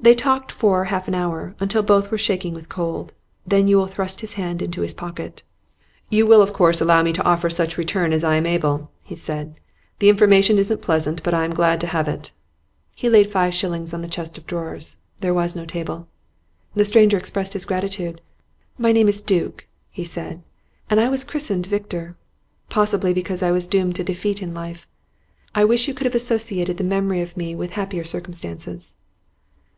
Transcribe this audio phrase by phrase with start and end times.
[0.00, 3.14] They talked for half an hour, until both were shaking with cold.
[3.46, 5.44] Then Yule thrust his hand into his pocket.
[6.10, 9.14] 'You will of course allow me to offer such return as I am able,' he
[9.14, 9.60] said.
[10.00, 12.32] 'The information isn't pleasant, but I am glad to have it.'
[12.96, 16.08] He laid five shillings on the chest of drawers there was no table.
[16.74, 18.20] The stranger expressed his gratitude.
[18.78, 20.42] 'My name is Duke,' he said,
[20.90, 22.16] 'and I was christened Victor
[22.68, 24.88] possibly because I was doomed to defeat in life.
[25.54, 28.96] I wish you could have associated the memory of me with happier circumstances.